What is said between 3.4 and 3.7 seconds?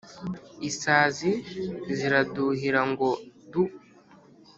du